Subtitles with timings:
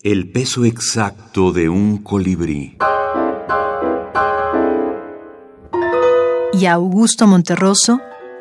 [0.00, 2.78] El peso exacto de un colibrí.
[6.52, 7.98] Y Augusto Monterroso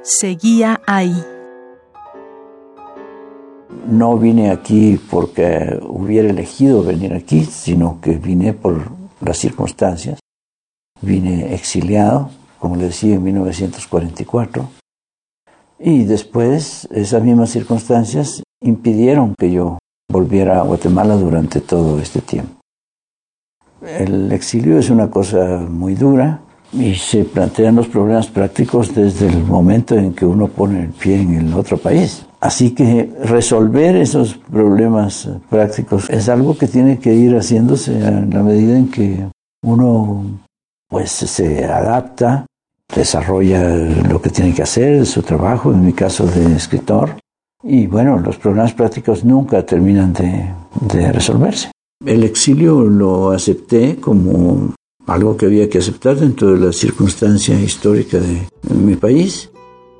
[0.00, 1.12] seguía ahí.
[3.84, 10.20] No vine aquí porque hubiera elegido venir aquí, sino que vine por las circunstancias.
[11.02, 12.30] Vine exiliado,
[12.60, 14.70] como le decía, en 1944.
[15.80, 19.78] Y después esas mismas circunstancias impidieron que yo
[20.10, 22.60] volviera a Guatemala durante todo este tiempo.
[23.82, 26.40] El exilio es una cosa muy dura
[26.72, 31.20] y se plantean los problemas prácticos desde el momento en que uno pone el pie
[31.20, 32.26] en el otro país.
[32.40, 38.42] Así que resolver esos problemas prácticos es algo que tiene que ir haciéndose en la
[38.42, 39.26] medida en que
[39.62, 40.24] uno
[40.88, 42.46] pues se adapta,
[42.94, 43.62] desarrolla
[44.08, 47.19] lo que tiene que hacer, su trabajo, en mi caso de escritor,
[47.62, 51.70] y bueno, los problemas prácticos nunca terminan de, resolverse.
[52.04, 54.74] El exilio lo acepté como
[55.06, 59.50] algo que había que aceptar dentro de la circunstancia histórica de mi país.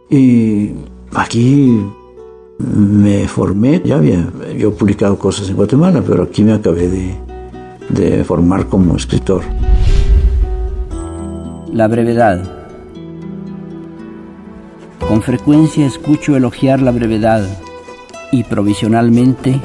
[0.09, 0.71] Y
[1.13, 1.79] aquí
[2.59, 7.15] me formé, ya había yo publicado cosas en Guatemala, pero aquí me acabé de,
[7.91, 9.43] de formar como escritor.
[11.73, 12.60] La brevedad
[15.07, 17.47] con frecuencia escucho elogiar la brevedad
[18.33, 19.61] y provisionalmente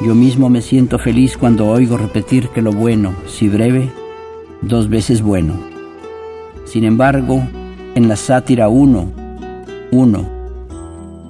[0.00, 3.90] yo mismo me siento feliz cuando oigo repetir que lo bueno, si breve,
[4.62, 5.54] dos veces bueno.
[6.64, 7.42] Sin embargo,
[7.96, 9.12] en la sátira 1,
[9.90, 10.28] 1,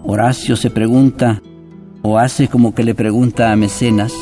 [0.05, 1.41] Horacio se pregunta
[2.03, 4.12] o hace como que le pregunta a Mecenas,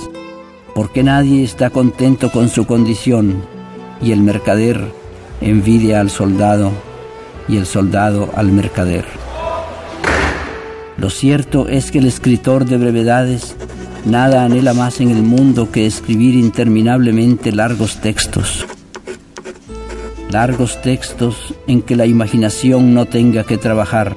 [0.75, 3.43] ¿por qué nadie está contento con su condición?
[4.01, 4.81] Y el mercader
[5.41, 6.71] envidia al soldado
[7.49, 9.05] y el soldado al mercader.
[10.99, 13.55] Lo cierto es que el escritor de brevedades
[14.07, 18.65] nada anhela más en el mundo que escribir interminablemente largos textos.
[20.31, 24.17] Largos textos en que la imaginación no tenga que trabajar,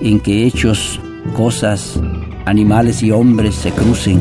[0.00, 1.00] en que hechos,
[1.36, 2.00] cosas,
[2.46, 4.20] animales y hombres se crucen,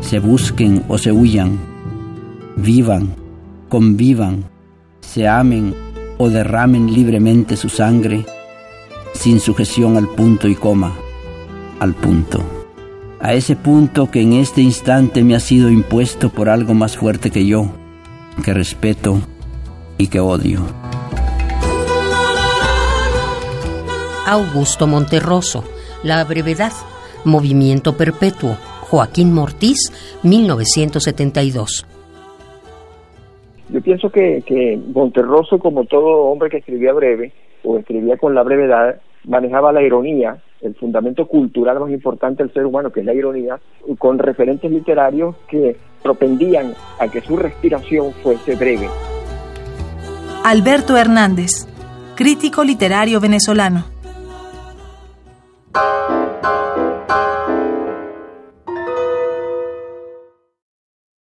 [0.00, 1.58] se busquen o se huyan,
[2.56, 3.14] vivan,
[3.68, 4.44] convivan,
[5.00, 5.85] se amen
[6.18, 8.24] o derramen libremente su sangre
[9.14, 10.94] sin sujeción al punto y coma,
[11.80, 12.42] al punto.
[13.20, 17.30] A ese punto que en este instante me ha sido impuesto por algo más fuerte
[17.30, 17.66] que yo,
[18.44, 19.20] que respeto
[19.98, 20.60] y que odio.
[24.26, 25.64] Augusto Monterroso,
[26.02, 26.72] La brevedad,
[27.24, 31.86] Movimiento Perpetuo, Joaquín Mortiz, 1972.
[33.86, 37.30] Pienso que Monterroso, como todo hombre que escribía breve
[37.62, 42.66] o escribía con la brevedad, manejaba la ironía, el fundamento cultural más importante del ser
[42.66, 43.60] humano, que es la ironía,
[44.00, 48.88] con referentes literarios que propendían a que su respiración fuese breve.
[50.44, 51.68] Alberto Hernández,
[52.16, 53.95] crítico literario venezolano.